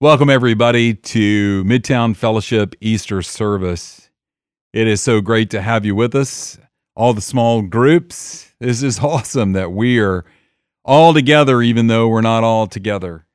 [0.00, 4.10] Welcome, everybody, to Midtown Fellowship Easter service.
[4.72, 6.56] It is so great to have you with us,
[6.94, 8.44] all the small groups.
[8.60, 10.24] This is awesome that we are
[10.84, 13.26] all together, even though we're not all together.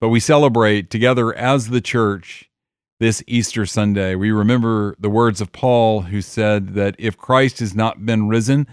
[0.00, 2.50] But we celebrate together as the church
[2.98, 4.16] this Easter Sunday.
[4.16, 8.66] We remember the words of Paul, who said that if Christ has not been risen,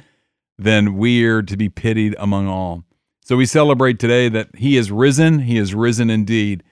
[0.57, 2.83] then we are to be pitied among all.
[3.21, 6.63] So we celebrate today that he is risen, he is risen indeed.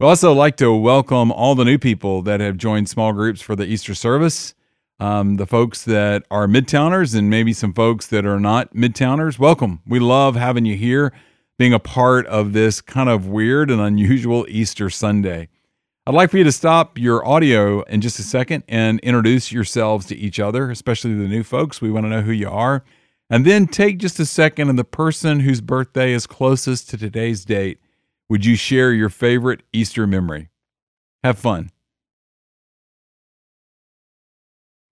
[0.00, 3.54] We also like to welcome all the new people that have joined small groups for
[3.54, 4.52] the Easter service.
[4.98, 9.38] Um, the folks that are Midtowners and maybe some folks that are not Midtowners.
[9.38, 9.82] Welcome.
[9.86, 11.12] We love having you here,
[11.58, 15.48] being a part of this kind of weird and unusual Easter Sunday.
[16.08, 20.06] I'd like for you to stop your audio in just a second and introduce yourselves
[20.06, 21.80] to each other, especially the new folks.
[21.80, 22.82] We want to know who you are.
[23.30, 27.44] And then take just a second and the person whose birthday is closest to today's
[27.44, 27.78] date
[28.34, 30.48] would you share your favorite Easter memory?
[31.22, 31.70] Have fun.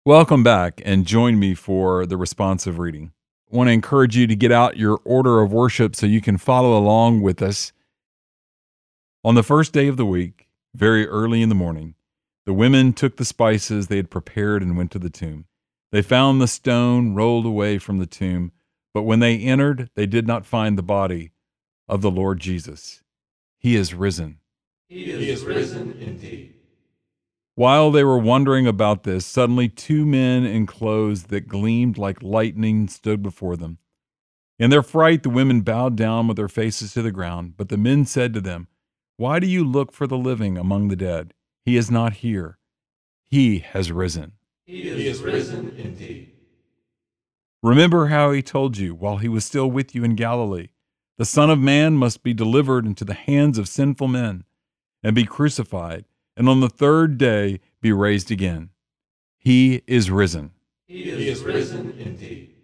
[0.04, 3.10] Welcome back and join me for the responsive reading.
[3.52, 6.36] I want to encourage you to get out your order of worship so you can
[6.38, 7.72] follow along with us.
[9.24, 11.96] On the first day of the week, very early in the morning,
[12.46, 15.46] the women took the spices they had prepared and went to the tomb.
[15.90, 18.52] They found the stone rolled away from the tomb,
[18.94, 21.32] but when they entered, they did not find the body
[21.88, 23.01] of the Lord Jesus.
[23.62, 24.38] He is risen.
[24.88, 26.54] He is, he is risen indeed.
[27.54, 32.88] While they were wondering about this, suddenly two men in clothes that gleamed like lightning
[32.88, 33.78] stood before them.
[34.58, 37.54] In their fright, the women bowed down with their faces to the ground.
[37.56, 38.66] But the men said to them,
[39.16, 41.32] Why do you look for the living among the dead?
[41.64, 42.58] He is not here.
[43.24, 44.32] He has risen.
[44.66, 46.32] He is, he is risen indeed.
[47.62, 50.68] Remember how he told you while he was still with you in Galilee
[51.18, 54.44] the Son of Man must be delivered into the hands of sinful men
[55.02, 56.04] and be crucified,
[56.36, 58.70] and on the third day be raised again.
[59.38, 60.52] He is risen.
[60.86, 62.54] He is, risen indeed.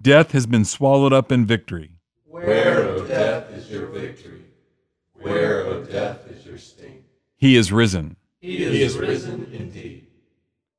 [0.00, 1.92] Death has been swallowed up in victory.
[2.24, 4.44] Where, O death, is your victory?
[5.14, 7.04] Where, O death, is your sting?
[7.36, 8.16] He is risen.
[8.40, 10.06] He is, he is risen indeed.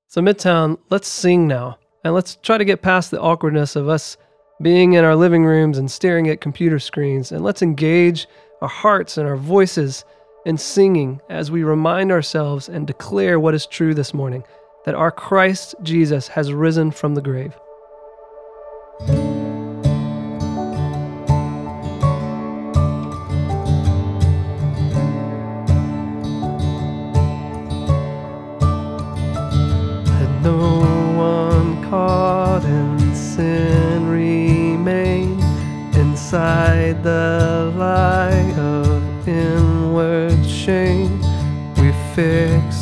[0.08, 4.16] So, Midtown, let's sing now, and let's try to get past the awkwardness of us
[4.62, 8.28] being in our living rooms and staring at computer screens, and let's engage
[8.62, 10.03] our hearts and our voices
[10.46, 14.44] in singing as we remind ourselves and declare what is true this morning
[14.86, 17.56] that our Christ Jesus has risen from the grave.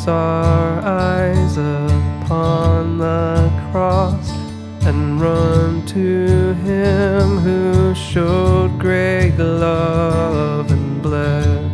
[0.08, 4.30] Our eyes upon the cross
[4.86, 11.70] and run to Him who showed great love and bled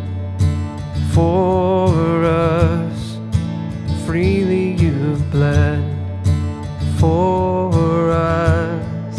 [1.12, 3.18] for us.
[4.04, 5.84] Freely you've bled
[6.98, 9.18] for us.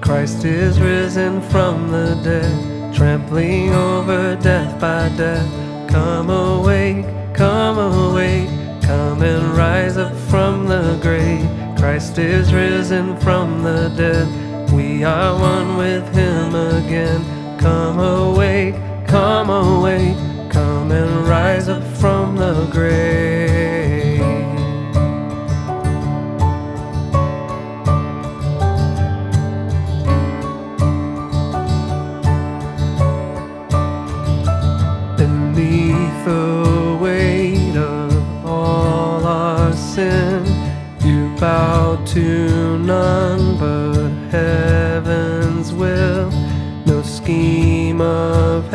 [0.00, 5.50] Christ is risen from the dead, trampling over death by death.
[5.90, 8.48] Come awake, come awake,
[8.82, 11.46] come and rise up from the grave.
[11.76, 17.58] Christ is risen from the dead, we are one with him again.
[17.58, 18.74] Come awake,
[19.06, 20.16] come awake,
[20.50, 23.45] come and rise up from the grave.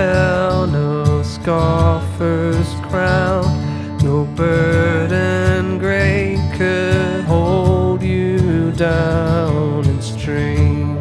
[0.01, 3.45] Hell, no scoffer's crown,
[3.99, 10.97] no burden great could hold you down and strain.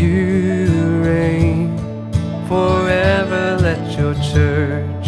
[0.00, 1.76] You reign
[2.46, 5.06] forever, let your church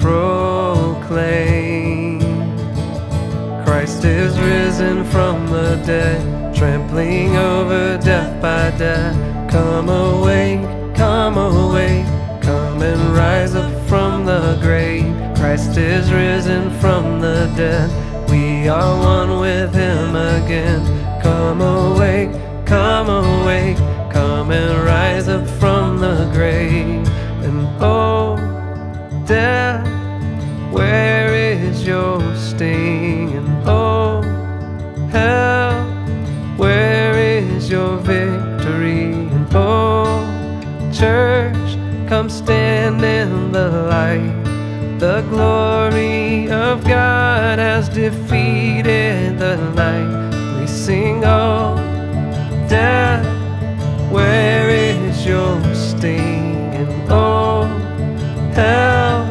[0.00, 1.00] proclaim.
[3.64, 9.16] Christ is risen from the dead, trampling over death by death.
[9.50, 12.06] Come awake, come awake,
[12.42, 15.14] come and rise up from the grave.
[15.36, 17.90] Christ is risen from the dead,
[18.30, 20.82] we are one with him again.
[21.22, 22.32] Come awake,
[22.66, 23.76] come awake,
[24.12, 25.46] come and rise up
[42.12, 44.44] come stand in the light.
[44.98, 50.60] The glory of God has defeated the night.
[50.60, 51.74] We sing, Oh,
[52.68, 53.24] death,
[54.12, 56.74] where is your sting?
[56.74, 57.64] And oh,
[58.52, 59.24] hell,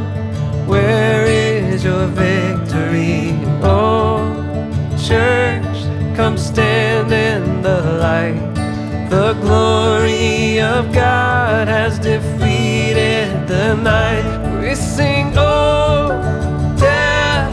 [0.66, 3.38] where is your victory?
[3.62, 4.25] Oh,
[4.98, 5.77] church,
[6.16, 8.42] come stand in the light.
[9.12, 12.61] The glory of God has defeated
[13.75, 14.59] night.
[14.62, 16.09] We sing, Oh,
[16.77, 17.51] death,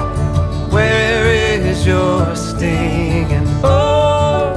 [0.73, 3.33] where is your sting?
[3.33, 4.55] And oh,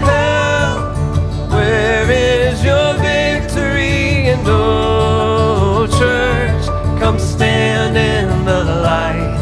[0.00, 4.30] hell, where is your victory?
[4.32, 6.66] And oh, church,
[7.00, 9.38] come stand in the light.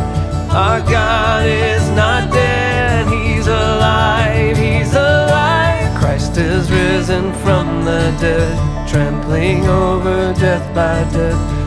[0.50, 5.98] Our God is not dead, He's alive, He's alive.
[6.00, 11.59] Christ is risen from the dead, trampling over death by death.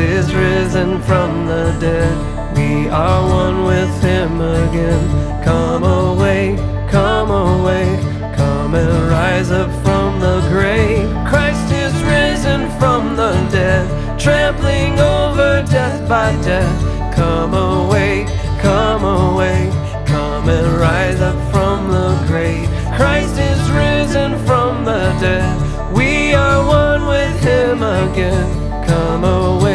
[0.00, 2.56] Christ is risen from the dead.
[2.56, 5.44] We are one with Him again.
[5.44, 6.56] Come awake,
[6.88, 8.00] come awake,
[8.34, 11.06] come and rise up from the grave.
[11.28, 17.14] Christ is risen from the dead, trampling over death by death.
[17.14, 19.70] Come awake, come awake,
[20.06, 22.66] come and rise up from the grave.
[22.96, 25.92] Christ is risen from the dead.
[25.94, 28.60] We are one with Him again.
[28.86, 29.69] Come awake,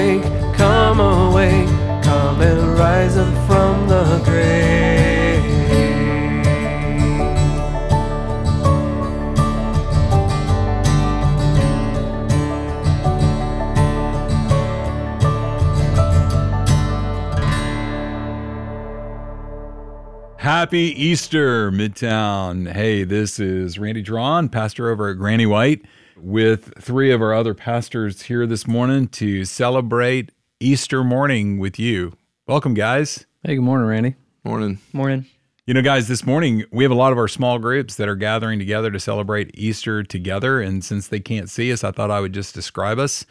[20.66, 22.74] Happy Easter, Midtown.
[22.74, 25.86] Hey, this is Randy Drawn, pastor over at Granny White,
[26.18, 32.14] with three of our other pastors here this morning to celebrate Easter morning with you.
[32.48, 33.28] Welcome, guys.
[33.44, 34.16] Hey, good morning, Randy.
[34.44, 34.80] Morning.
[34.92, 35.28] Morning.
[35.68, 38.16] You know, guys, this morning we have a lot of our small groups that are
[38.16, 40.62] gathering together to celebrate Easter together.
[40.62, 43.24] And since they can't see us, I thought I would just describe us.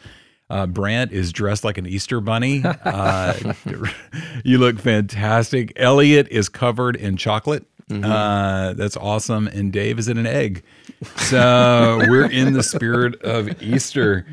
[0.49, 2.63] Uh, Brant is dressed like an Easter bunny.
[2.85, 3.53] Uh,
[4.45, 5.73] you look fantastic.
[5.75, 7.65] Elliot is covered in chocolate.
[7.91, 9.47] Uh, that's awesome.
[9.47, 10.63] And Dave is in an egg.
[11.17, 14.25] So we're in the spirit of Easter.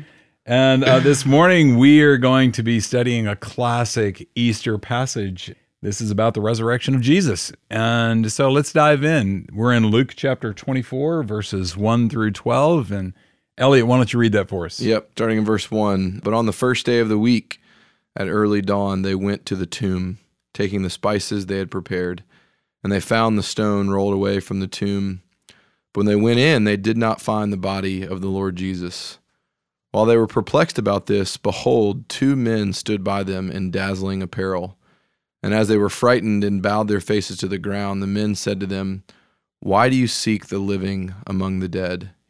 [0.45, 5.53] And uh, this morning we are going to be studying a classic Easter passage.
[5.81, 7.51] This is about the resurrection of Jesus.
[7.69, 9.47] And so let's dive in.
[9.51, 12.91] We're in Luke chapter 24, verses 1 through 12.
[12.91, 13.13] And
[13.57, 14.79] Elliot, why don't you read that for us?
[14.79, 16.21] Yep, starting in verse 1.
[16.23, 17.61] But on the first day of the week,
[18.15, 20.17] at early dawn, they went to the tomb,
[20.53, 22.23] taking the spices they had prepared.
[22.83, 25.21] And they found the stone rolled away from the tomb.
[25.93, 29.19] But when they went in, they did not find the body of the Lord Jesus.
[29.91, 34.77] While they were perplexed about this, behold, two men stood by them in dazzling apparel.
[35.43, 38.59] And as they were frightened and bowed their faces to the ground, the men said
[38.61, 39.03] to them,
[39.59, 42.09] Why do you seek the living among the dead?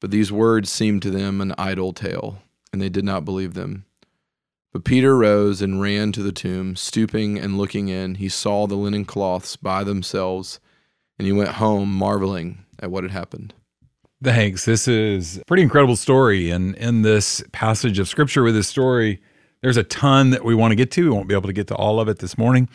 [0.00, 3.84] But these words seemed to them an idle tale, and they did not believe them.
[4.72, 6.76] But Peter rose and ran to the tomb.
[6.76, 10.60] Stooping and looking in, he saw the linen cloths by themselves,
[11.18, 13.54] and he went home marveling at what had happened.
[14.22, 14.64] Thanks.
[14.64, 16.50] This is a pretty incredible story.
[16.50, 19.20] And in this passage of scripture with this story,
[19.62, 21.04] there's a ton that we want to get to.
[21.04, 22.68] We won't be able to get to all of it this morning.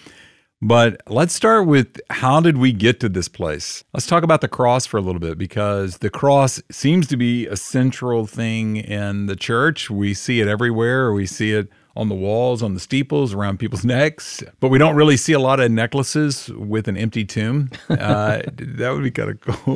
[0.64, 3.84] But let's start with how did we get to this place?
[3.94, 7.46] Let's talk about the cross for a little bit because the cross seems to be
[7.48, 9.90] a central thing in the church.
[9.90, 11.12] We see it everywhere.
[11.12, 11.68] We see it
[11.98, 15.40] on the walls, on the steeples, around people's necks, but we don't really see a
[15.40, 17.70] lot of necklaces with an empty tomb.
[17.90, 19.76] Uh, that would be kind of cool.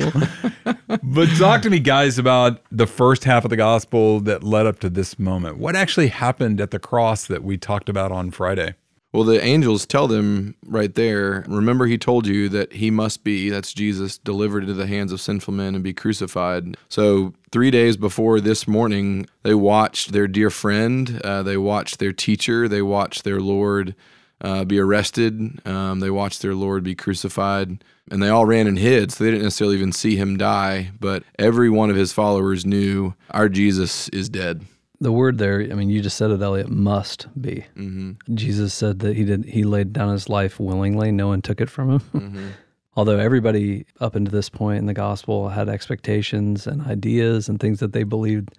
[1.02, 4.80] but talk to me, guys, about the first half of the gospel that led up
[4.80, 5.58] to this moment.
[5.58, 8.74] What actually happened at the cross that we talked about on Friday?
[9.18, 13.50] Well, the angels tell them right there, remember he told you that he must be,
[13.50, 16.76] that's Jesus, delivered into the hands of sinful men and be crucified.
[16.88, 22.12] So, three days before this morning, they watched their dear friend, uh, they watched their
[22.12, 23.96] teacher, they watched their Lord
[24.40, 25.66] uh, be arrested.
[25.66, 27.82] Um, they watched their Lord be crucified,
[28.12, 29.10] and they all ran and hid.
[29.10, 30.92] So they didn't necessarily even see him die.
[31.00, 34.64] But every one of his followers knew our Jesus is dead.
[35.00, 37.64] The word there, I mean, you just said it, Elliot, must be.
[37.74, 41.12] hmm Jesus said that he did he laid down his life willingly.
[41.12, 42.00] No one took it from him.
[42.12, 42.48] hmm
[42.96, 47.78] Although everybody up until this point in the gospel had expectations and ideas and things
[47.78, 48.50] that they believed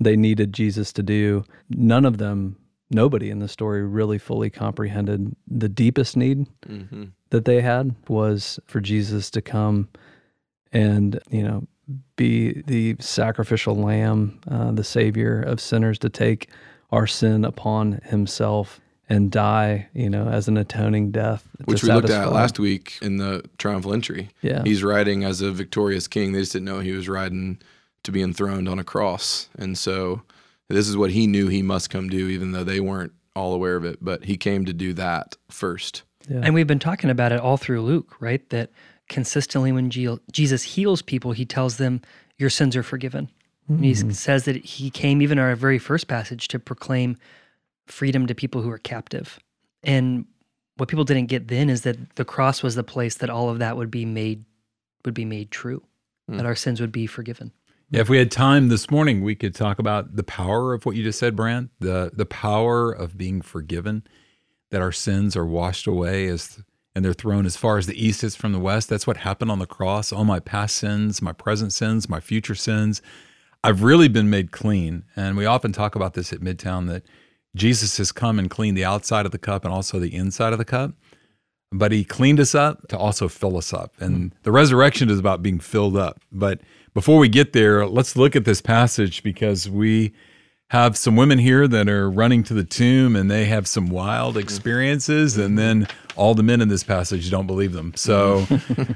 [0.00, 2.56] they needed Jesus to do, none of them,
[2.90, 8.58] nobody in the story really fully comprehended the deepest need hmm that they had was
[8.66, 9.88] for Jesus to come
[10.72, 11.66] and, you know,
[12.16, 16.48] be the sacrificial lamb, uh, the savior of sinners, to take
[16.90, 21.48] our sin upon himself and die, you know, as an atoning death.
[21.64, 24.30] Which we looked at last week in the triumphal entry.
[24.42, 24.62] Yeah.
[24.64, 26.32] He's riding as a victorious king.
[26.32, 27.60] They just didn't know he was riding
[28.02, 29.48] to be enthroned on a cross.
[29.56, 30.22] And so
[30.68, 33.76] this is what he knew he must come do, even though they weren't all aware
[33.76, 33.98] of it.
[34.00, 36.02] But he came to do that first.
[36.28, 36.40] Yeah.
[36.42, 38.48] And we've been talking about it all through Luke, right?
[38.50, 38.70] That
[39.08, 42.00] consistently when Jesus heals people, he tells them,
[42.38, 43.28] Your sins are forgiven.
[43.68, 44.10] He Mm-hmm.
[44.10, 47.16] s- says that he came, even our very first passage, to proclaim
[47.86, 49.40] freedom to people who are captive.
[49.82, 50.24] And
[50.76, 53.58] what people didn't get then is that the cross was the place that all of
[53.58, 54.44] that would be made
[55.04, 55.82] would be made true,
[56.28, 56.36] Hmm.
[56.36, 57.52] that our sins would be forgiven.
[57.90, 60.96] Yeah, if we had time this morning, we could talk about the power of what
[60.96, 61.70] you just said, Brant.
[61.80, 64.02] The the power of being forgiven,
[64.70, 66.60] that our sins are washed away as
[66.96, 68.88] and they're thrown as far as the east is from the west.
[68.88, 70.14] That's what happened on the cross.
[70.14, 73.02] All my past sins, my present sins, my future sins.
[73.62, 75.04] I've really been made clean.
[75.14, 77.02] And we often talk about this at Midtown that
[77.54, 80.58] Jesus has come and cleaned the outside of the cup and also the inside of
[80.58, 80.92] the cup.
[81.70, 83.92] But he cleaned us up to also fill us up.
[84.00, 84.38] And hmm.
[84.44, 86.18] the resurrection is about being filled up.
[86.32, 86.62] But
[86.94, 90.14] before we get there, let's look at this passage because we
[90.70, 94.36] have some women here that are running to the tomb and they have some wild
[94.36, 95.36] experiences.
[95.36, 97.92] And then all the men in this passage don't believe them.
[97.94, 98.46] So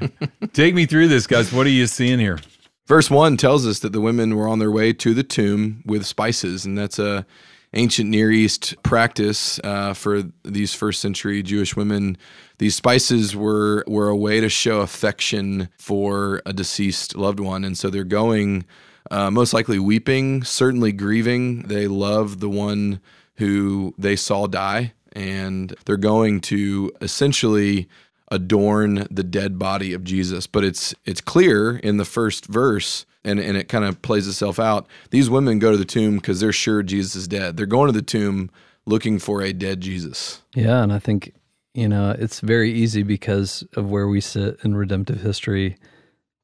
[0.53, 1.53] take me through this, guys.
[1.53, 2.39] What are you seeing here?
[2.87, 6.05] Verse 1 tells us that the women were on their way to the tomb with
[6.05, 7.25] spices, and that's a
[7.73, 12.19] ancient Near East practice uh, for these first century Jewish women.
[12.59, 17.79] These spices were were a way to show affection for a deceased loved one, and
[17.79, 18.65] so they're going
[19.11, 21.63] uh, most likely weeping, certainly grieving.
[21.63, 23.01] They love the one
[23.37, 27.89] who they saw die, and they're going to essentially
[28.31, 30.47] adorn the dead body of Jesus.
[30.47, 34.59] But it's it's clear in the first verse, and, and it kind of plays itself
[34.59, 34.87] out.
[35.11, 37.57] These women go to the tomb because they're sure Jesus is dead.
[37.57, 38.51] They're going to the tomb
[38.87, 40.43] looking for a dead Jesus.
[40.55, 41.35] Yeah, and I think
[41.75, 45.77] you know it's very easy because of where we sit in redemptive history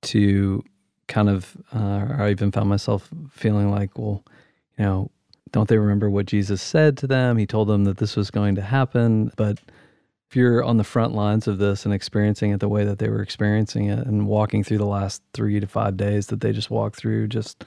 [0.03, 0.63] to
[1.09, 1.57] kind of.
[1.75, 4.25] Uh, I even found myself feeling like, well,
[4.79, 5.11] you know,
[5.53, 7.37] don't they remember what Jesus said to them?
[7.39, 9.59] He told them that this was going to happen, but
[10.29, 13.09] if you're on the front lines of this and experiencing it the way that they
[13.09, 16.71] were experiencing it and walking through the last three to five days that they just
[16.71, 17.65] walked through, just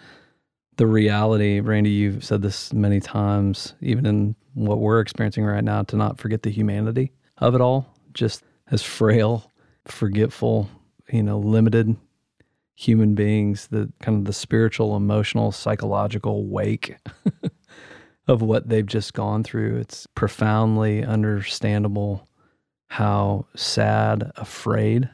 [0.76, 5.84] the reality, Randy, you've said this many times, even in what we're experiencing right now,
[5.84, 9.52] to not forget the humanity of it all, just as frail,
[9.86, 10.70] forgetful,
[11.12, 11.96] you know, limited
[12.80, 16.96] human beings, the kind of the spiritual, emotional, psychological wake
[18.30, 19.76] of what they've just gone through.
[19.76, 22.26] It's profoundly understandable
[22.88, 25.10] how sad, afraid.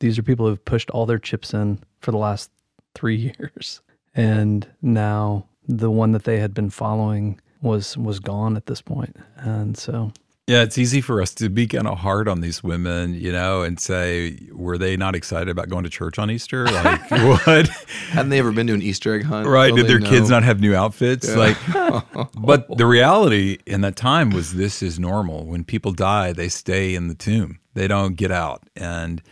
[0.00, 2.50] These are people who've pushed all their chips in for the last
[2.94, 3.80] three years.
[4.14, 9.16] And now the one that they had been following was was gone at this point.
[9.38, 10.12] And so
[10.46, 13.62] Yeah, it's easy for us to be kind of hard on these women, you know,
[13.62, 16.66] and say, were they not excited about going to church on Easter?
[16.66, 17.68] Like, what?
[18.10, 19.48] Hadn't they ever been to an Easter egg hunt?
[19.48, 19.72] right?
[19.72, 21.34] Well, Did their kids not have new outfits?
[21.34, 21.56] Like,
[22.38, 25.46] but the reality in that time was this is normal.
[25.46, 28.62] When people die, they stay in the tomb, they don't get out.
[28.76, 29.22] And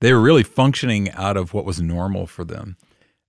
[0.00, 2.76] they were really functioning out of what was normal for them.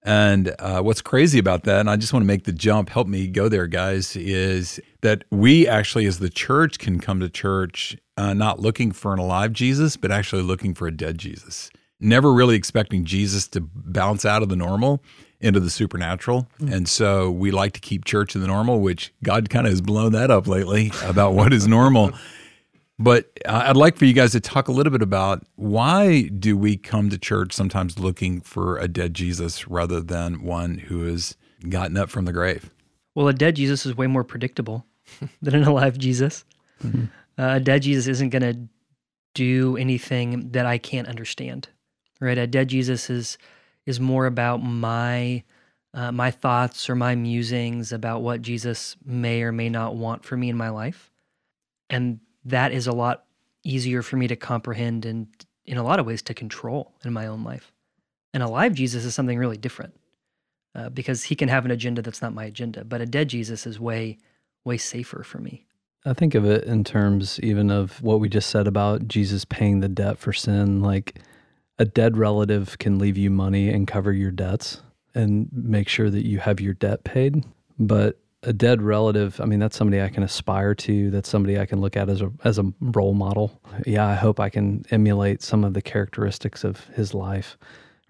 [0.07, 3.09] And uh, what's crazy about that, and I just want to make the jump, help
[3.09, 7.97] me go there, guys, is that we actually, as the church, can come to church
[8.15, 11.69] uh, not looking for an alive Jesus, but actually looking for a dead Jesus.
[11.99, 15.03] Never really expecting Jesus to bounce out of the normal
[15.41, 16.47] into the supernatural.
[16.71, 19.81] And so we like to keep church in the normal, which God kind of has
[19.81, 22.11] blown that up lately about what is normal.
[22.99, 26.57] But uh, I'd like for you guys to talk a little bit about why do
[26.57, 31.37] we come to church sometimes looking for a dead Jesus rather than one who has
[31.69, 32.71] gotten up from the grave?
[33.13, 34.85] Well, a dead Jesus is way more predictable
[35.41, 36.43] than an alive Jesus.
[36.83, 38.67] Uh, a dead Jesus isn't going to
[39.35, 41.69] do anything that I can't understand,
[42.19, 42.37] right?
[42.37, 43.37] A dead Jesus is
[43.85, 45.43] is more about my
[45.93, 50.35] uh, my thoughts or my musings about what Jesus may or may not want for
[50.35, 51.11] me in my life,
[51.89, 53.25] and that is a lot
[53.63, 55.27] easier for me to comprehend and
[55.65, 57.71] in a lot of ways to control in my own life.
[58.33, 59.93] And alive Jesus is something really different
[60.73, 62.85] uh, because he can have an agenda that's not my agenda.
[62.85, 64.17] But a dead Jesus is way,
[64.63, 65.65] way safer for me.
[66.05, 69.81] I think of it in terms even of what we just said about Jesus paying
[69.81, 70.81] the debt for sin.
[70.81, 71.19] Like
[71.77, 74.81] a dead relative can leave you money and cover your debts
[75.13, 77.43] and make sure that you have your debt paid.
[77.77, 81.09] But a dead relative, I mean, that's somebody I can aspire to.
[81.09, 83.59] That's somebody I can look at as a as a role model.
[83.85, 87.57] Yeah, I hope I can emulate some of the characteristics of his life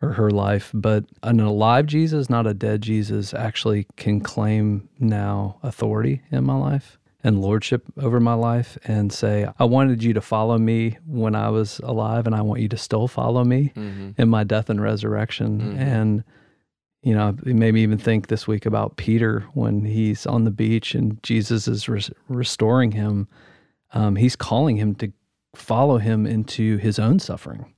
[0.01, 0.71] or her life.
[0.73, 6.55] But an alive Jesus, not a dead Jesus, actually can claim now authority in my
[6.55, 11.35] life and lordship over my life and say, I wanted you to follow me when
[11.35, 14.11] I was alive, and I want you to still follow me mm-hmm.
[14.21, 15.59] in my death and resurrection.
[15.59, 15.79] Mm-hmm.
[15.79, 16.23] And
[17.07, 20.51] you know, it made me even think this week about Peter when he's on the
[20.51, 23.29] beach and Jesus is res- restoring him.
[23.93, 25.13] Um, he's calling him to
[25.55, 27.73] follow him into his own suffering,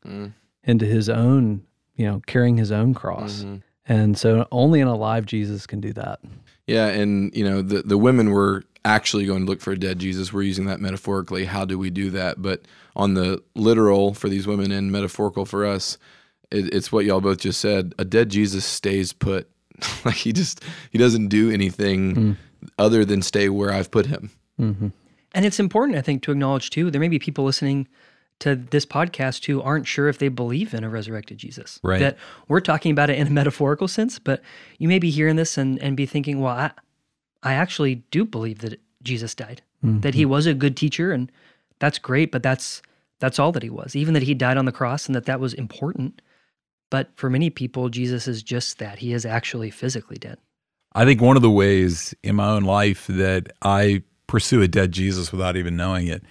[0.63, 1.61] into his own,
[1.95, 3.45] you know, carrying his own cross.
[3.85, 6.21] And so only an alive Jesus can do that.
[6.65, 9.99] Yeah, and you know the the women were actually going to look for a dead
[9.99, 10.33] Jesus.
[10.33, 11.45] We're using that metaphorically.
[11.45, 12.41] How do we do that?
[12.41, 12.63] But
[12.95, 15.99] on the literal for these women and metaphorical for us,
[16.51, 17.93] it, it's what y'all both just said.
[17.99, 19.49] A dead Jesus stays put.
[20.05, 22.31] like he just he doesn't do anything mm-hmm.
[22.77, 24.29] other than stay where I've put him.
[24.59, 24.89] Mm-hmm.
[25.33, 27.87] And it's important, I think, to acknowledge too, there may be people listening
[28.39, 31.79] to this podcast who aren't sure if they believe in a resurrected Jesus.
[31.83, 31.99] Right.
[31.99, 34.41] That we're talking about it in a metaphorical sense, but
[34.77, 36.71] you may be hearing this and, and be thinking, well, I,
[37.43, 40.31] I actually do believe that Jesus died, that he mm-hmm.
[40.31, 41.31] was a good teacher, and
[41.79, 42.81] that's great, but that's
[43.19, 43.95] that's all that he was.
[43.95, 46.21] Even that he died on the cross and that that was important.
[46.89, 48.99] But for many people, Jesus is just that.
[48.99, 50.37] He is actually physically dead.
[50.93, 54.91] I think one of the ways in my own life that I pursue a dead
[54.91, 56.23] Jesus without even knowing it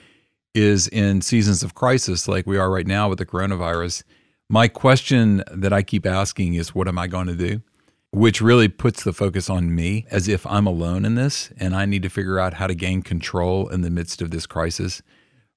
[0.54, 4.02] is in seasons of crisis like we are right now with the coronavirus.
[4.48, 7.62] My question that I keep asking is, what am I going to do?
[8.10, 11.84] Which really puts the focus on me as if I'm alone in this and I
[11.84, 15.02] need to figure out how to gain control in the midst of this crisis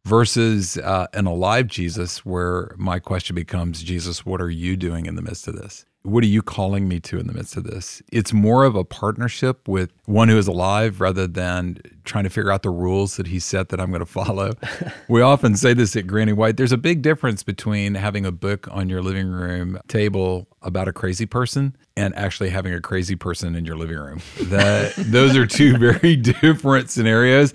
[0.05, 5.15] versus uh, an alive Jesus, where my question becomes, Jesus, what are you doing in
[5.15, 5.85] the midst of this?
[6.03, 8.01] What are you calling me to in the midst of this?
[8.11, 12.51] It's more of a partnership with one who is alive rather than trying to figure
[12.51, 14.53] out the rules that he set that I'm going to follow.
[15.07, 16.57] we often say this at Granny White.
[16.57, 20.93] There's a big difference between having a book on your living room table about a
[20.93, 24.21] crazy person and actually having a crazy person in your living room.
[24.45, 27.53] That those are two very different scenarios.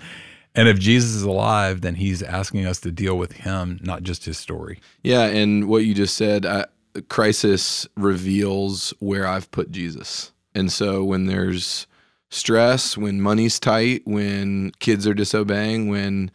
[0.56, 4.24] And if Jesus is alive, then he's asking us to deal with him, not just
[4.24, 4.80] his story.
[5.02, 6.64] Yeah, and what you just said, I,
[7.08, 10.32] crisis reveals where I've put Jesus.
[10.54, 11.86] And so when there's
[12.30, 16.30] stress, when money's tight, when kids are disobeying, when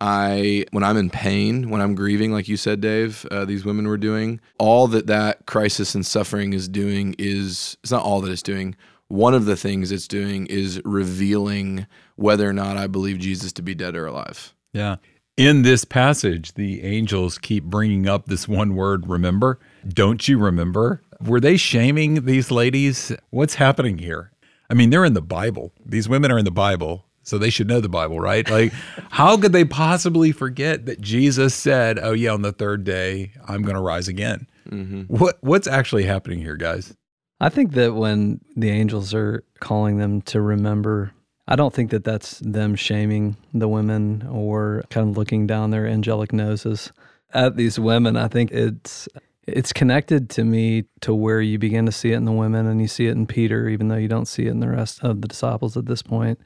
[0.00, 3.86] I when I'm in pain, when I'm grieving, like you said, Dave, uh, these women
[3.88, 8.30] were doing, all that that crisis and suffering is doing is it's not all that
[8.30, 8.76] it's doing.
[9.14, 13.62] One of the things it's doing is revealing whether or not I believe Jesus to
[13.62, 14.52] be dead or alive.
[14.72, 14.96] Yeah.
[15.36, 19.60] In this passage, the angels keep bringing up this one word, remember.
[19.86, 21.00] Don't you remember?
[21.24, 23.12] Were they shaming these ladies?
[23.30, 24.32] What's happening here?
[24.68, 25.72] I mean, they're in the Bible.
[25.86, 28.50] These women are in the Bible, so they should know the Bible, right?
[28.50, 28.72] Like,
[29.10, 33.62] how could they possibly forget that Jesus said, "Oh yeah, on the third day, I'm
[33.62, 34.48] going to rise again"?
[34.68, 35.02] Mm-hmm.
[35.02, 36.96] What what's actually happening here, guys?
[37.40, 41.12] I think that when the angels are calling them to remember,
[41.46, 45.86] I don't think that that's them shaming the women or kind of looking down their
[45.86, 46.92] angelic noses
[47.32, 48.16] at these women.
[48.16, 49.08] I think it's
[49.46, 52.80] it's connected to me to where you begin to see it in the women and
[52.80, 55.20] you see it in Peter, even though you don't see it in the rest of
[55.20, 56.40] the disciples at this point.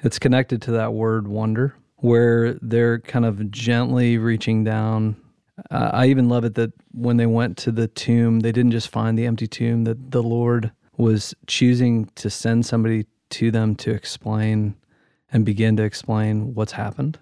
[0.00, 5.21] It's connected to that word wonder, where they're kind of gently reaching down
[5.70, 8.88] uh, I even love it that when they went to the tomb, they didn't just
[8.88, 13.90] find the empty tomb, that the Lord was choosing to send somebody to them to
[13.92, 14.74] explain
[15.32, 17.18] and begin to explain what's happened.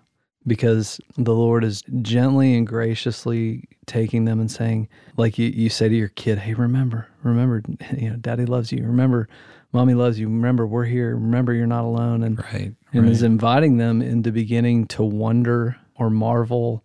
[0.46, 5.88] Because the Lord is gently and graciously taking them and saying, like you, you say
[5.88, 7.62] to your kid, hey, remember, remember,
[7.96, 8.82] you know, daddy loves you.
[8.82, 9.28] Remember,
[9.72, 10.28] mommy loves you.
[10.28, 11.14] Remember, we're here.
[11.14, 12.22] Remember, you're not alone.
[12.22, 12.74] And Right.
[12.92, 16.82] and is inviting them into beginning to wonder or marvel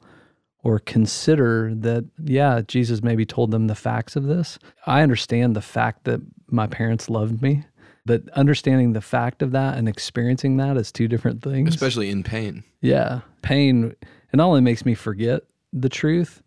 [0.65, 4.57] or consider that, yeah, Jesus maybe told them the facts of this.
[4.87, 7.63] I understand the fact that my parents loved me,
[8.03, 11.69] but understanding the fact of that and experiencing that is two different things.
[11.69, 12.63] Especially in pain.
[12.81, 16.41] yeah, pain, it not only makes me forget the truth,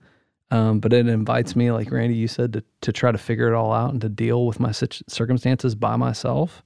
[0.50, 3.54] um, but it invites me, like Randy, you said, to, to try to figure it
[3.54, 6.64] all out and to deal with my circumstances by myself.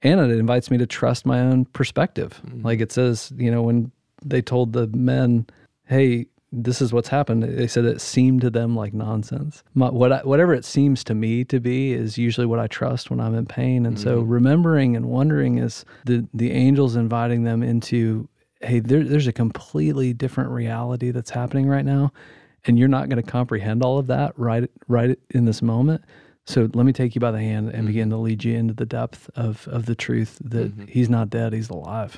[0.00, 2.40] And it invites me to trust my own perspective.
[2.62, 3.92] Like it says, you know, when
[4.24, 5.46] they told the men,
[5.84, 7.42] hey, this is what's happened.
[7.42, 9.64] They said it seemed to them like nonsense.
[9.74, 13.10] My, what I, whatever it seems to me to be is usually what I trust
[13.10, 13.86] when I'm in pain.
[13.86, 14.30] And so mm-hmm.
[14.30, 18.28] remembering and wondering is the the angels inviting them into,
[18.60, 22.12] hey, there, there's a completely different reality that's happening right now,
[22.66, 26.04] and you're not going to comprehend all of that right right in this moment.
[26.44, 27.86] So let me take you by the hand and mm-hmm.
[27.86, 30.86] begin to lead you into the depth of of the truth that mm-hmm.
[30.86, 32.16] he's not dead, he's alive.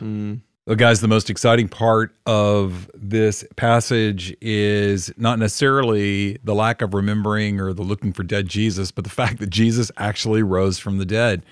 [0.67, 6.95] Well, guys, the most exciting part of this passage is not necessarily the lack of
[6.95, 10.97] remembering or the looking for dead Jesus, but the fact that Jesus actually rose from
[10.97, 11.45] the dead.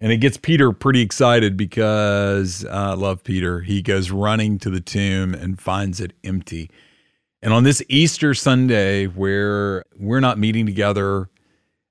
[0.00, 3.62] And it gets Peter pretty excited because uh, I love Peter.
[3.62, 6.70] He goes running to the tomb and finds it empty.
[7.40, 11.30] And on this Easter Sunday, where we're not meeting together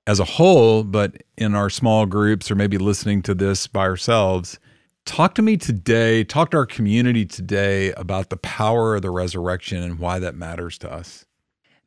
[0.06, 4.60] as a whole, but in our small groups or maybe listening to this by ourselves,
[5.06, 9.82] talk to me today, talk to our community today about the power of the resurrection
[9.82, 11.26] and why that matters to us.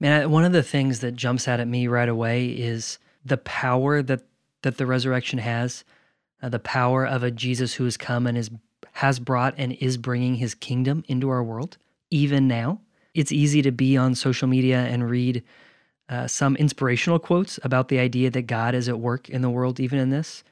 [0.00, 4.02] Man, one of the things that jumps out at me right away is the power
[4.02, 4.22] that
[4.62, 5.84] that the resurrection has,
[6.42, 8.50] uh, the power of a Jesus who has come and is
[8.92, 11.78] has brought and is bringing his kingdom into our world
[12.10, 12.80] even now.
[13.12, 15.42] It's easy to be on social media and read
[16.08, 19.80] uh, some inspirational quotes about the idea that God is at work in the world
[19.80, 20.44] even in this.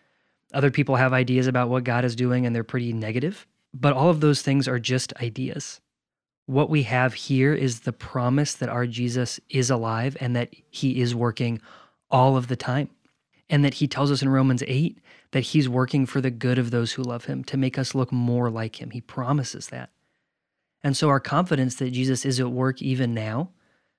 [0.52, 4.10] Other people have ideas about what God is doing and they're pretty negative, but all
[4.10, 5.80] of those things are just ideas
[6.46, 11.00] what we have here is the promise that our Jesus is alive and that he
[11.00, 11.60] is working
[12.10, 12.90] all of the time.
[13.48, 14.98] And that he tells us in Romans 8
[15.32, 18.10] that he's working for the good of those who love him to make us look
[18.10, 18.90] more like him.
[18.90, 19.90] He promises that.
[20.82, 23.50] And so our confidence that Jesus is at work even now,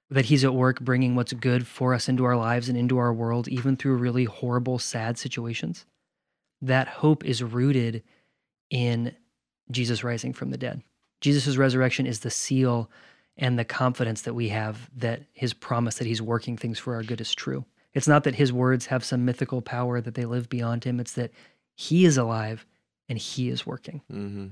[0.10, 3.13] that he's at work bringing what's good for us into our lives and into our
[3.13, 5.86] world, even through really horrible, sad situations,
[6.63, 8.04] that hope is rooted
[8.69, 9.13] in
[9.71, 10.82] Jesus rising from the dead.
[11.21, 12.89] Jesus' resurrection is the seal
[13.38, 17.04] and the confidence that we have that his promise that he's working things for our
[17.04, 17.65] good is true.
[17.93, 21.13] It's not that his words have some mythical power that they live beyond him, it's
[21.13, 21.32] that
[21.76, 22.65] he is alive
[23.10, 24.02] and he is working.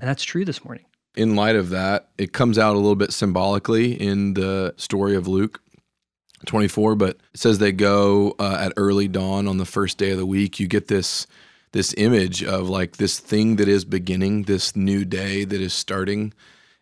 [0.00, 0.84] that's true this morning.
[1.16, 5.26] in light of that, it comes out a little bit symbolically in the story of
[5.28, 5.60] Luke
[6.46, 10.18] 24, but it says they go uh, at early dawn on the first day of
[10.18, 10.58] the week.
[10.58, 11.26] You get this
[11.72, 16.32] this image of like this thing that is beginning, this new day that is starting,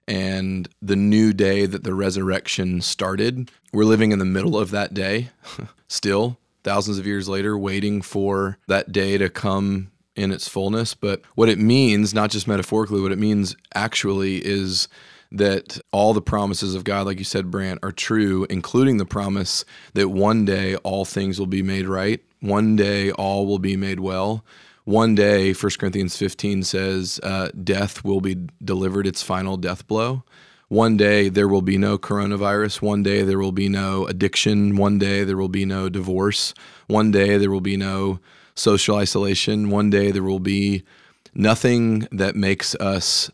[0.07, 3.51] and the new day that the resurrection started.
[3.73, 5.31] We're living in the middle of that day
[5.89, 10.95] still, thousands of years later, waiting for that day to come in its fullness.
[10.95, 14.89] But what it means, not just metaphorically, what it means actually is
[15.33, 19.65] that all the promises of God, like you said, Brant, are true, including the promise
[19.95, 22.21] that one day all things will be made right.
[22.41, 24.45] One day all will be made well.
[24.91, 30.25] One day, 1 Corinthians 15 says, uh, death will be delivered its final death blow.
[30.67, 32.83] One day there will be no coronavirus.
[32.83, 34.75] One day there will be no addiction.
[34.75, 36.55] One day there will be no divorce.
[36.89, 38.19] One day there will be no
[38.57, 39.71] social isolation.
[39.71, 40.83] One day there will be
[41.35, 43.31] nothing that makes us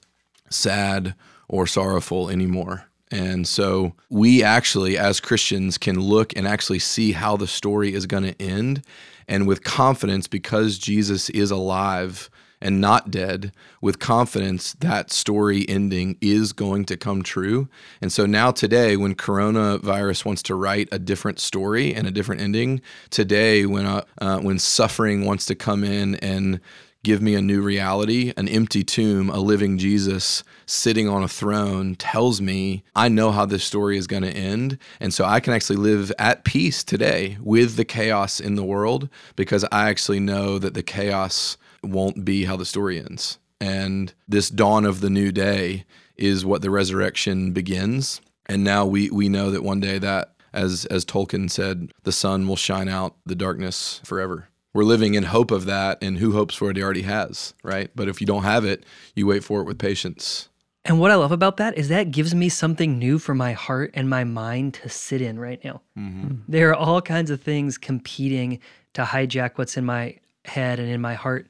[0.50, 1.14] sad
[1.48, 2.84] or sorrowful anymore.
[3.10, 8.04] And so we actually, as Christians, can look and actually see how the story is
[8.04, 8.82] going to end.
[9.28, 16.16] And with confidence, because Jesus is alive and not dead, with confidence, that story ending
[16.20, 17.68] is going to come true.
[18.00, 22.40] And so now, today, when coronavirus wants to write a different story and a different
[22.40, 26.60] ending, today, when, uh, uh, when suffering wants to come in and
[27.06, 31.94] give me a new reality, an empty tomb, a living Jesus sitting on a throne
[31.94, 34.76] tells me I know how this story is going to end.
[34.98, 39.08] And so I can actually live at peace today with the chaos in the world
[39.36, 43.38] because I actually know that the chaos won't be how the story ends.
[43.60, 45.84] And this dawn of the new day
[46.16, 48.20] is what the resurrection begins.
[48.46, 52.48] And now we, we know that one day that, as, as Tolkien said, the sun
[52.48, 56.54] will shine out the darkness forever we're living in hope of that and who hopes
[56.54, 57.90] for it he already has right?
[57.94, 58.84] But if you don't have it
[59.14, 60.48] you wait for it with patience.
[60.86, 63.90] And what I love about that is that gives me something new for my heart
[63.94, 65.82] and my mind to sit in right now.
[65.98, 66.24] Mm-hmm.
[66.26, 66.34] Mm-hmm.
[66.46, 68.60] There are all kinds of things competing
[68.94, 71.48] to hijack what's in my head and in my heart,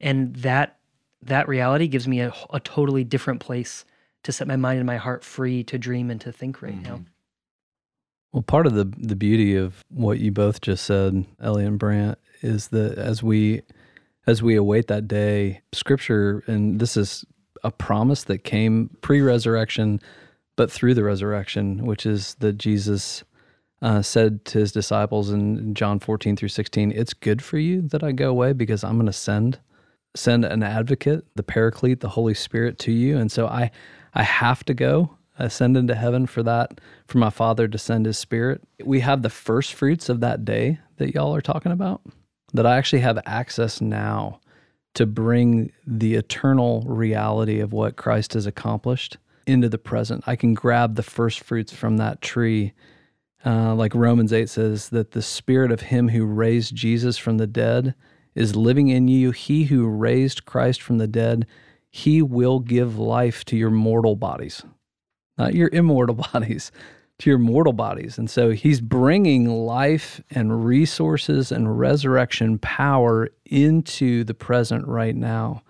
[0.00, 0.78] and that
[1.22, 3.84] that reality gives me a, a totally different place
[4.24, 6.96] to set my mind and my heart free to dream and to think right now.
[6.96, 7.04] Mm-hmm.
[8.32, 12.18] Well, part of the the beauty of what you both just said, Ellie and Brant,
[12.42, 13.62] is that as we
[14.26, 17.24] as we await that day, Scripture, and this is
[17.64, 20.00] a promise that came pre-resurrection,
[20.54, 23.24] but through the resurrection, which is that Jesus
[23.80, 28.02] uh, said to his disciples in John fourteen through sixteen, "It's good for you that
[28.04, 29.58] I go away because I'm going to send
[30.14, 33.70] send an advocate, the Paraclete, the Holy Spirit, to you, and so I
[34.14, 38.18] I have to go." ascend into heaven for that, for my Father to send His
[38.18, 38.62] Spirit.
[38.84, 42.02] We have the first fruits of that day that y'all are talking about,
[42.52, 44.40] that I actually have access now
[44.94, 50.24] to bring the eternal reality of what Christ has accomplished into the present.
[50.26, 52.72] I can grab the first fruits from that tree.
[53.44, 57.46] Uh, like Romans 8 says, that the spirit of him who raised Jesus from the
[57.46, 57.94] dead
[58.34, 59.30] is living in you.
[59.30, 61.46] He who raised Christ from the dead,
[61.90, 64.62] he will give life to your mortal bodies,
[65.36, 66.70] not your immortal bodies,
[67.22, 68.18] to your mortal bodies.
[68.18, 75.62] And so he's bringing life and resources and resurrection power into the present right now.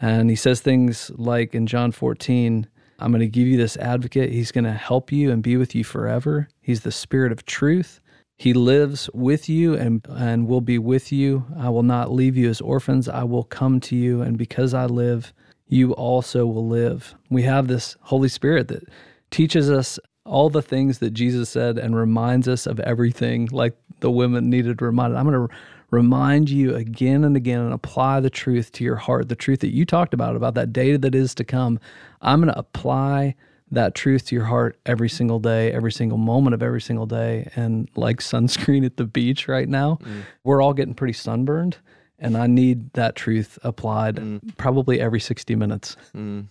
[0.00, 2.68] And he says things like in John 14,
[3.00, 4.30] I'm going to give you this advocate.
[4.30, 6.46] He's going to help you and be with you forever.
[6.60, 8.00] He's the spirit of truth.
[8.36, 11.44] He lives with you and, and will be with you.
[11.58, 13.08] I will not leave you as orphans.
[13.08, 14.22] I will come to you.
[14.22, 15.32] And because I live,
[15.66, 17.16] you also will live.
[17.30, 18.84] We have this Holy Spirit that
[19.32, 24.10] teaches us all the things that Jesus said and reminds us of everything like the
[24.10, 25.16] women needed reminded.
[25.16, 25.54] I'm going to
[25.90, 29.72] remind you again and again and apply the truth to your heart, the truth that
[29.72, 31.78] you talked about, about that day that is to come.
[32.20, 33.34] I'm going to apply
[33.70, 37.50] that truth to your heart every single day, every single moment of every single day.
[37.54, 40.22] And like sunscreen at the beach right now, mm.
[40.42, 41.78] we're all getting pretty sunburned.
[42.18, 44.56] And I need that truth applied mm.
[44.56, 45.96] probably every 60 minutes.
[46.16, 46.46] Mm.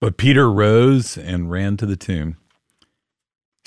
[0.00, 2.36] But Peter rose and ran to the tomb.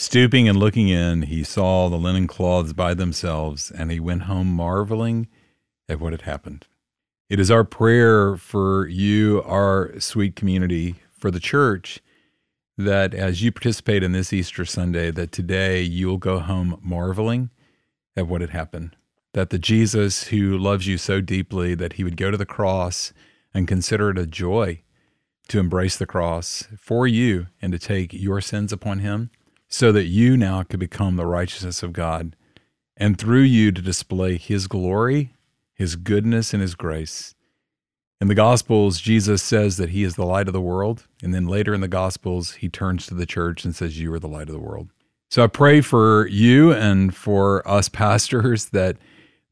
[0.02, 4.48] Stooping and looking in, he saw the linen cloths by themselves, and he went home
[4.48, 5.28] marveling
[5.90, 6.66] at what had happened.
[7.28, 12.00] It is our prayer for you, our sweet community, for the church,
[12.78, 17.50] that as you participate in this Easter Sunday, that today you'll go home marveling
[18.16, 18.96] at what had happened.
[19.34, 23.12] That the Jesus who loves you so deeply that he would go to the cross
[23.54, 24.82] and consider it a joy
[25.50, 29.30] to embrace the cross for you and to take your sins upon him
[29.70, 32.36] so that you now could become the righteousness of God,
[32.98, 35.34] and through you to display His glory,
[35.74, 37.36] His goodness, and His grace.
[38.20, 41.48] In the Gospels, Jesus says that He is the light of the world, and then
[41.48, 44.50] later in the Gospels, He turns to the church and says, You are the light
[44.50, 44.90] of the world.
[45.30, 48.98] So I pray for you and for us pastors that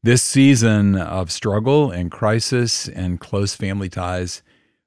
[0.02, 4.42] this season of struggle and crisis and close family ties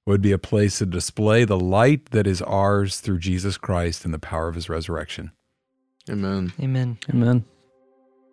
[0.06, 4.14] would be a place to display the light that is ours through Jesus Christ and
[4.14, 5.32] the power of his resurrection.
[6.10, 6.52] Amen.
[6.60, 6.98] Amen.
[7.10, 7.46] Amen.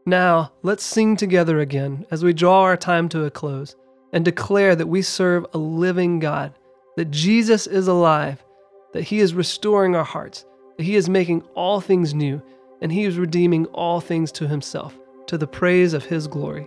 [0.06, 3.76] Now, let's sing together again as we draw our time to a close
[4.14, 6.54] and declare that we serve a living God,
[6.96, 8.42] that Jesus is alive,
[8.94, 10.46] that he is restoring our hearts,
[10.78, 12.40] that he is making all things new,
[12.80, 16.66] and he is redeeming all things to himself, to the praise of his glory.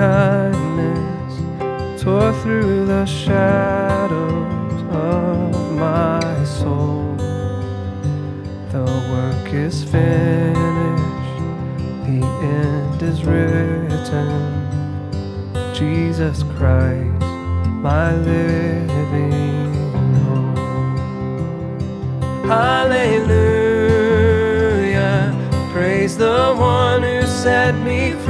[0.00, 1.32] kindness
[2.02, 7.14] tore through the shadows of my soul.
[8.72, 11.36] The work is finished,
[12.08, 12.22] the
[12.62, 14.30] end is written.
[15.74, 17.20] Jesus Christ,
[17.84, 19.74] my living
[20.24, 20.56] hope.
[22.46, 23.20] Hallelujah,
[25.74, 28.29] praise the one who set me free.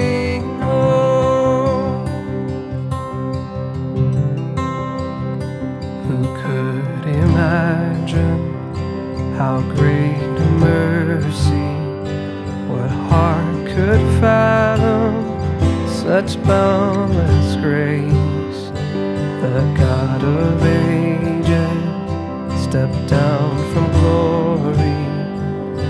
[16.27, 18.69] such boundless grace?
[19.41, 25.01] The God of ages stepped down from glory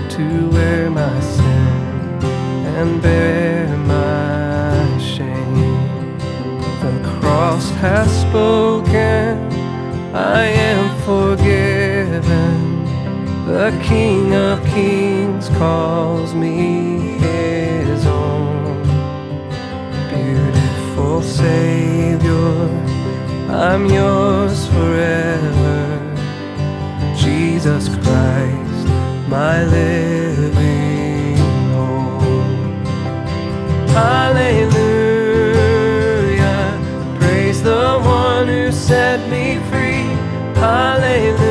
[0.08, 2.18] to wear my sin
[2.78, 6.16] and bear my shame.
[6.80, 9.52] The cross has spoken,
[10.14, 12.86] I am forgiven.
[13.46, 17.11] The King of Kings calls me
[21.42, 22.70] Savior,
[23.50, 25.80] I'm yours forever.
[27.16, 28.86] Jesus Christ,
[29.28, 31.36] my living
[31.74, 32.86] hope.
[33.90, 34.78] Hallelujah,
[37.18, 40.06] praise the one who set me free.
[40.62, 41.42] Hallelujah,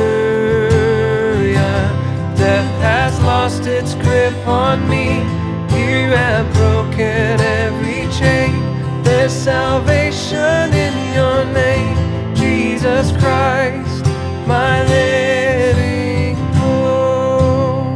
[2.34, 5.20] death has lost its grip on me.
[5.78, 8.61] You have broken every chain.
[9.22, 14.04] There's salvation in your name, Jesus Christ,
[14.48, 17.86] my living hope.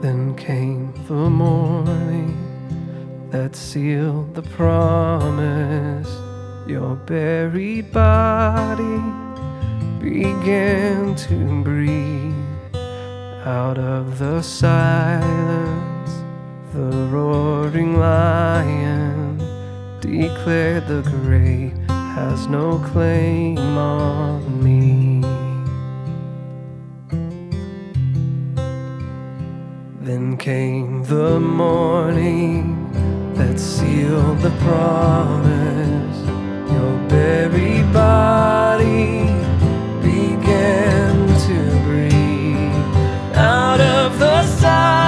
[0.00, 2.34] Then came the morning
[3.30, 6.08] that sealed the promise.
[6.66, 9.02] Your buried body
[10.00, 12.32] began to breathe
[13.44, 15.87] out of the silence.
[16.74, 19.38] The roaring lion
[20.00, 25.22] declared the grave has no claim on me.
[30.02, 32.92] Then came the morning
[33.34, 36.18] that sealed the promise.
[36.70, 39.22] Your buried body
[40.02, 45.07] began to breathe out of the silence.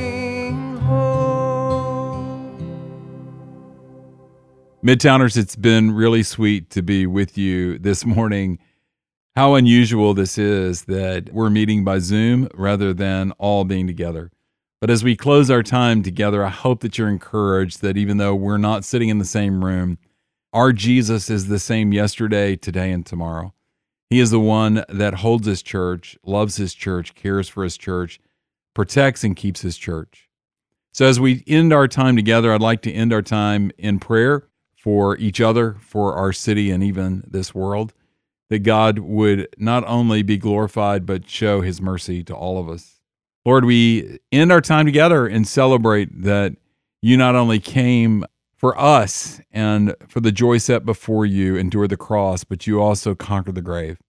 [4.83, 8.57] Midtowners, it's been really sweet to be with you this morning.
[9.35, 14.31] How unusual this is that we're meeting by Zoom rather than all being together.
[14.79, 18.33] But as we close our time together, I hope that you're encouraged that even though
[18.33, 19.99] we're not sitting in the same room,
[20.51, 23.53] our Jesus is the same yesterday, today, and tomorrow.
[24.09, 28.19] He is the one that holds his church, loves his church, cares for his church,
[28.73, 30.27] protects and keeps his church.
[30.91, 34.47] So, as we end our time together, I'd like to end our time in prayer
[34.81, 37.93] for each other, for our city, and even this world,
[38.49, 42.99] that God would not only be glorified, but show his mercy to all of us.
[43.45, 46.55] Lord, we end our time together and celebrate that
[46.99, 48.25] you not only came
[48.57, 53.13] for us and for the joy set before you, endure the cross, but you also
[53.13, 53.99] conquered the grave.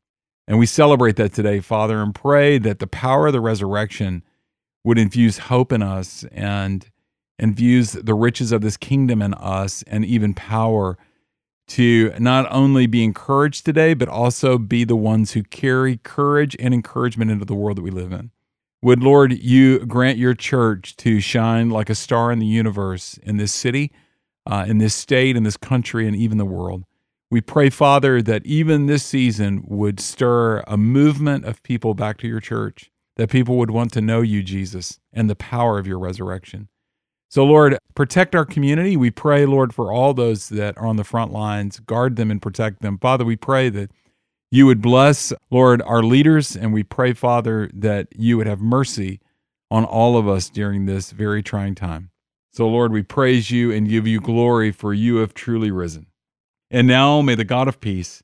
[0.49, 4.23] And we celebrate that today, Father, and pray that the power of the resurrection
[4.85, 6.91] would infuse hope in us and
[7.39, 10.97] infuse the riches of this kingdom in us and even power
[11.69, 16.75] to not only be encouraged today, but also be the ones who carry courage and
[16.75, 18.31] encouragement into the world that we live in.
[18.83, 23.37] Would, Lord, you grant your church to shine like a star in the universe in
[23.37, 23.93] this city,
[24.45, 26.85] uh, in this state, in this country, and even the world.
[27.31, 32.29] We pray, Father, that even this season would stir a movement of people back to
[32.29, 35.99] your church, that people would want to know you, Jesus, and the power of your
[35.99, 36.69] resurrection.
[37.33, 38.95] So, Lord, protect our community.
[38.95, 42.43] We pray, Lord, for all those that are on the front lines, guard them and
[42.43, 42.99] protect them.
[42.99, 43.91] Father, we pray that
[44.51, 49.19] you would bless, Lord, our leaders, and we pray, Father, that you would have mercy
[49.71, 52.11] on all of us during this very trying time.
[52.51, 56.09] So, Lord, we praise you and give you glory, for you have truly risen.
[56.71, 58.23] And now may the God of peace,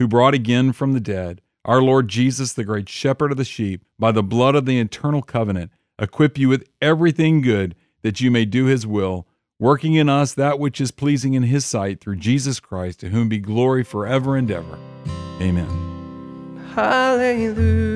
[0.00, 3.84] who brought again from the dead our Lord Jesus, the great shepherd of the sheep,
[3.96, 5.70] by the blood of the eternal covenant,
[6.00, 9.26] equip you with everything good that you may do his will,
[9.58, 13.28] working in us that which is pleasing in his sight through Jesus Christ, to whom
[13.28, 14.78] be glory forever and ever.
[15.40, 15.90] Amen.
[16.74, 17.90] Hallelujah.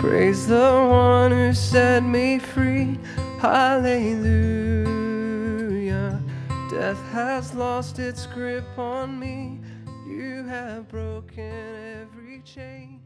[0.00, 2.98] Praise the one who set me free.
[3.40, 4.00] Hallelujah.
[6.70, 9.60] Death has lost its grip on me.
[10.06, 13.00] You have broken every chain.